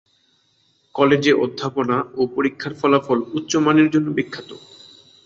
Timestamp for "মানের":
3.57-3.87